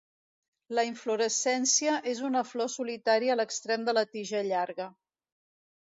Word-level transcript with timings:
La 0.79 0.85
inflorescència 0.87 1.99
és 2.13 2.23
una 2.31 2.43
flor 2.55 2.73
solitària 2.79 3.37
a 3.37 3.39
l'extrem 3.41 3.89
de 3.91 3.99
la 4.01 4.09
tija 4.17 4.47
llarga. 4.53 4.93